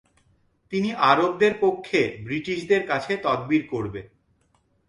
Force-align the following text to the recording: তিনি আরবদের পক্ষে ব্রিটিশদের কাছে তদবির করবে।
তিনি 0.73 0.89
আরবদের 1.09 1.53
পক্ষে 1.61 2.01
ব্রিটিশদের 2.23 2.81
কাছে 2.87 3.13
তদবির 3.17 3.63
করবে। 3.67 4.01